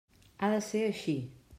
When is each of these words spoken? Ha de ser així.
Ha 0.41 0.49
de 0.55 0.63
ser 0.69 0.83
així. 0.89 1.19